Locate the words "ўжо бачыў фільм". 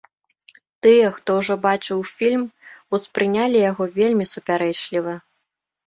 1.41-2.43